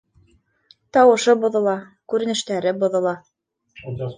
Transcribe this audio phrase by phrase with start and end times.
[0.97, 1.75] Тауышы боҙола.
[2.15, 3.17] Күренештәре боҙола